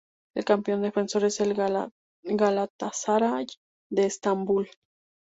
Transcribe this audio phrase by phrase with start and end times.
[0.33, 3.45] El campeón defensor es el Galatasaray
[3.91, 4.67] de Estambul.